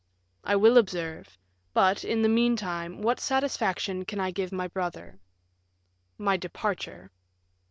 [0.43, 1.37] "I will observe;
[1.75, 5.19] but, in the meantime, what satisfaction can I give my brother?"
[6.17, 7.11] "My departure."